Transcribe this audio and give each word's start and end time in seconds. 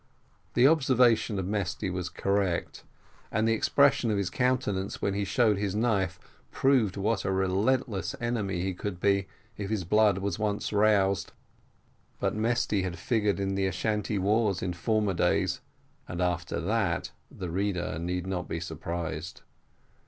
The 0.55 0.65
observation 0.67 1.37
of 1.37 1.45
Mesty 1.45 1.91
was 1.91 2.09
correct, 2.09 2.83
and 3.31 3.47
the 3.47 3.53
expression 3.53 4.09
of 4.09 4.17
his 4.17 4.31
countenance 4.31 4.99
when 4.99 5.13
he 5.13 5.23
showed 5.23 5.59
his 5.59 5.75
knife 5.75 6.19
proved 6.49 6.97
what 6.97 7.23
a 7.23 7.31
relentless 7.31 8.15
enemy 8.19 8.63
he 8.63 8.73
could 8.73 8.99
be, 8.99 9.27
if 9.57 9.69
his 9.69 9.83
blood 9.83 10.17
was 10.17 10.39
once 10.39 10.73
roused 10.73 11.33
but 12.19 12.33
Mesty 12.33 12.81
had 12.81 12.97
figured 12.97 13.39
in 13.39 13.53
the 13.53 13.67
Ashantee 13.67 14.17
wars 14.17 14.63
in 14.63 14.73
former 14.73 15.13
days, 15.13 15.61
and 16.07 16.19
after 16.19 16.59
that 16.59 17.11
the 17.29 17.51
reader 17.51 17.99
need 17.99 18.25
not 18.25 18.47
be 18.47 18.59
surprised. 18.59 19.41